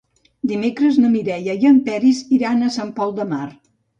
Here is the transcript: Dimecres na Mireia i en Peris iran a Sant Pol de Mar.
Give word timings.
Dimecres 0.51 0.95
na 1.01 1.11
Mireia 1.15 1.55
i 1.65 1.69
en 1.73 1.77
Peris 1.89 2.23
iran 2.39 2.63
a 2.69 2.73
Sant 2.79 2.93
Pol 3.01 3.17
de 3.21 3.31
Mar. 3.35 3.45